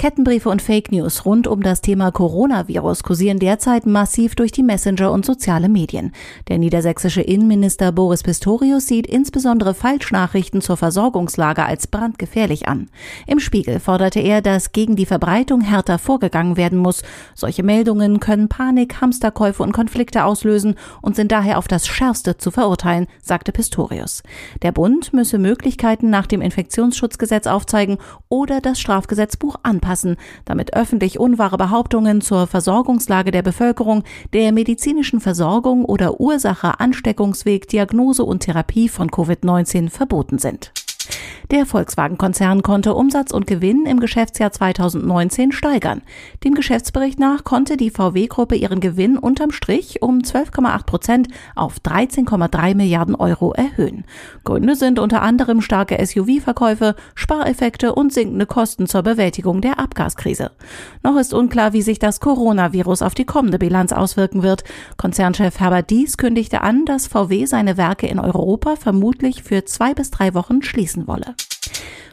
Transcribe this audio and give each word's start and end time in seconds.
Kettenbriefe 0.00 0.48
und 0.48 0.62
Fake 0.62 0.92
News 0.92 1.26
rund 1.26 1.46
um 1.46 1.62
das 1.62 1.82
Thema 1.82 2.10
Coronavirus 2.10 3.02
kursieren 3.02 3.38
derzeit 3.38 3.84
massiv 3.84 4.34
durch 4.34 4.50
die 4.50 4.62
Messenger 4.62 5.12
und 5.12 5.26
soziale 5.26 5.68
Medien. 5.68 6.12
Der 6.48 6.56
niedersächsische 6.56 7.20
Innenminister 7.20 7.92
Boris 7.92 8.22
Pistorius 8.22 8.86
sieht 8.86 9.06
insbesondere 9.06 9.74
Falschnachrichten 9.74 10.62
zur 10.62 10.78
Versorgungslage 10.78 11.66
als 11.66 11.86
brandgefährlich 11.86 12.66
an. 12.66 12.88
Im 13.26 13.40
Spiegel 13.40 13.78
forderte 13.78 14.20
er, 14.20 14.40
dass 14.40 14.72
gegen 14.72 14.96
die 14.96 15.04
Verbreitung 15.04 15.60
härter 15.60 15.98
vorgegangen 15.98 16.56
werden 16.56 16.78
muss. 16.78 17.02
Solche 17.34 17.62
Meldungen 17.62 18.20
können 18.20 18.48
Panik, 18.48 19.02
Hamsterkäufe 19.02 19.62
und 19.62 19.72
Konflikte 19.72 20.24
auslösen 20.24 20.76
und 21.02 21.14
sind 21.14 21.30
daher 21.30 21.58
auf 21.58 21.68
das 21.68 21.86
Schärfste 21.86 22.38
zu 22.38 22.50
verurteilen, 22.50 23.06
sagte 23.20 23.52
Pistorius. 23.52 24.22
Der 24.62 24.72
Bund 24.72 25.12
müsse 25.12 25.36
Möglichkeiten 25.36 26.08
nach 26.08 26.26
dem 26.26 26.40
Infektionsschutzgesetz 26.40 27.46
aufzeigen 27.46 27.98
oder 28.30 28.62
das 28.62 28.80
Strafgesetzbuch 28.80 29.56
anpassen 29.62 29.89
anpassen, 29.90 30.16
damit 30.44 30.74
öffentlich 30.74 31.18
unwahre 31.18 31.56
Behauptungen 31.56 32.20
zur 32.20 32.46
Versorgungslage 32.46 33.30
der 33.30 33.42
Bevölkerung, 33.42 34.04
der 34.32 34.52
medizinischen 34.52 35.20
Versorgung 35.20 35.84
oder 35.84 36.20
Ursache, 36.20 36.78
Ansteckungsweg, 36.80 37.68
Diagnose 37.68 38.24
und 38.24 38.40
Therapie 38.40 38.88
von 38.88 39.10
Covid-19 39.10 39.90
verboten 39.90 40.38
sind. 40.38 40.72
Der 41.50 41.66
Volkswagen-Konzern 41.66 42.62
konnte 42.62 42.94
Umsatz 42.94 43.32
und 43.32 43.48
Gewinn 43.48 43.84
im 43.84 43.98
Geschäftsjahr 43.98 44.52
2019 44.52 45.50
steigern. 45.50 46.02
Dem 46.44 46.54
Geschäftsbericht 46.54 47.18
nach 47.18 47.42
konnte 47.42 47.76
die 47.76 47.90
VW-Gruppe 47.90 48.54
ihren 48.54 48.78
Gewinn 48.78 49.18
unterm 49.18 49.50
Strich 49.50 50.00
um 50.00 50.20
12,8 50.20 50.86
Prozent 50.86 51.28
auf 51.56 51.78
13,3 51.84 52.76
Milliarden 52.76 53.16
Euro 53.16 53.52
erhöhen. 53.52 54.04
Gründe 54.44 54.76
sind 54.76 55.00
unter 55.00 55.22
anderem 55.22 55.60
starke 55.60 55.98
SUV-Verkäufe, 55.98 56.94
Spareffekte 57.16 57.96
und 57.96 58.12
sinkende 58.12 58.46
Kosten 58.46 58.86
zur 58.86 59.02
Bewältigung 59.02 59.60
der 59.60 59.80
Abgaskrise. 59.80 60.52
Noch 61.02 61.16
ist 61.16 61.34
unklar, 61.34 61.72
wie 61.72 61.82
sich 61.82 61.98
das 61.98 62.20
Coronavirus 62.20 63.02
auf 63.02 63.16
die 63.16 63.26
kommende 63.26 63.58
Bilanz 63.58 63.90
auswirken 63.90 64.44
wird. 64.44 64.62
Konzernchef 64.98 65.58
Herbert 65.58 65.90
Dies 65.90 66.16
kündigte 66.16 66.60
an, 66.60 66.84
dass 66.84 67.08
VW 67.08 67.46
seine 67.46 67.76
Werke 67.76 68.06
in 68.06 68.20
Europa 68.20 68.76
vermutlich 68.76 69.42
für 69.42 69.64
zwei 69.64 69.94
bis 69.94 70.12
drei 70.12 70.32
Wochen 70.34 70.62
schließen 70.62 71.08
wolle. 71.08 71.34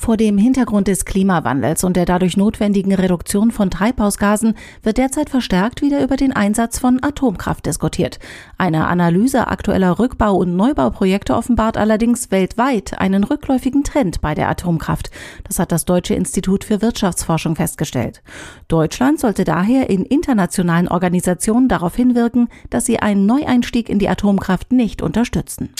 Vor 0.00 0.16
dem 0.16 0.38
Hintergrund 0.38 0.88
des 0.88 1.04
Klimawandels 1.04 1.84
und 1.84 1.94
der 1.94 2.06
dadurch 2.06 2.34
notwendigen 2.34 2.94
Reduktion 2.94 3.50
von 3.50 3.70
Treibhausgasen 3.70 4.54
wird 4.82 4.96
derzeit 4.96 5.28
verstärkt 5.28 5.82
wieder 5.82 6.02
über 6.02 6.16
den 6.16 6.32
Einsatz 6.32 6.78
von 6.78 7.02
Atomkraft 7.02 7.66
diskutiert. 7.66 8.18
Eine 8.56 8.86
Analyse 8.86 9.48
aktueller 9.48 9.98
Rückbau- 9.98 10.38
und 10.38 10.56
Neubauprojekte 10.56 11.36
offenbart 11.36 11.76
allerdings 11.76 12.30
weltweit 12.30 12.98
einen 12.98 13.24
rückläufigen 13.24 13.84
Trend 13.84 14.22
bei 14.22 14.34
der 14.34 14.48
Atomkraft. 14.48 15.10
Das 15.44 15.58
hat 15.58 15.70
das 15.70 15.84
Deutsche 15.84 16.14
Institut 16.14 16.64
für 16.64 16.80
Wirtschaftsforschung 16.80 17.54
festgestellt. 17.54 18.22
Deutschland 18.68 19.20
sollte 19.20 19.44
daher 19.44 19.90
in 19.90 20.06
internationalen 20.06 20.88
Organisationen 20.88 21.68
darauf 21.68 21.94
hinwirken, 21.94 22.48
dass 22.70 22.86
sie 22.86 23.00
einen 23.00 23.26
Neueinstieg 23.26 23.90
in 23.90 23.98
die 23.98 24.08
Atomkraft 24.08 24.72
nicht 24.72 25.02
unterstützen. 25.02 25.74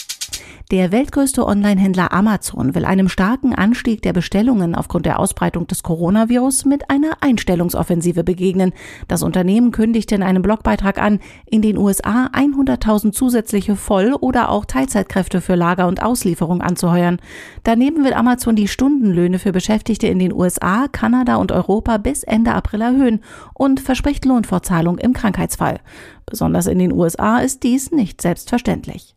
Der 0.71 0.93
weltgrößte 0.93 1.45
Online-Händler 1.45 2.13
Amazon 2.13 2.77
will 2.77 2.85
einem 2.85 3.09
starken 3.09 3.55
Anstieg 3.55 4.03
der 4.03 4.13
Bestellungen 4.13 4.77
aufgrund 4.77 5.05
der 5.05 5.19
Ausbreitung 5.19 5.67
des 5.67 5.83
Coronavirus 5.83 6.65
mit 6.65 6.91
einer 6.91 7.15
Einstellungsoffensive 7.21 8.23
begegnen. 8.23 8.73
Das 9.09 9.25
Unternehmen 9.25 9.73
kündigte 9.73 10.15
in 10.15 10.23
einem 10.23 10.43
Blogbeitrag 10.43 11.03
an, 11.03 11.19
in 11.47 11.61
den 11.61 11.77
USA 11.77 12.27
100.000 12.27 13.11
zusätzliche 13.11 13.75
Voll- 13.75 14.15
oder 14.15 14.51
auch 14.51 14.65
Teilzeitkräfte 14.65 15.41
für 15.41 15.57
Lager 15.57 15.89
und 15.89 16.03
Auslieferung 16.03 16.63
anzuheuern. 16.63 17.19
Daneben 17.65 18.05
will 18.05 18.13
Amazon 18.13 18.55
die 18.55 18.69
Stundenlöhne 18.69 19.41
für 19.41 19.51
Beschäftigte 19.51 20.07
in 20.07 20.21
den 20.21 20.33
USA, 20.33 20.87
Kanada 20.87 21.37
und 21.37 21.51
Europa 21.51 21.97
bis 21.99 22.23
Ende 22.23 22.53
April 22.53 22.83
erhöhen 22.83 23.21
und 23.55 23.81
verspricht 23.81 24.25
Lohnfortzahlung 24.25 24.99
im 24.99 25.15
Krankheitsfall. 25.15 25.81
Besonders 26.27 26.69
in 26.69 26.79
den 26.79 26.93
USA 26.93 27.39
ist 27.39 27.65
dies 27.65 27.91
nicht 27.91 28.23
selbstverständlich. 28.23 29.17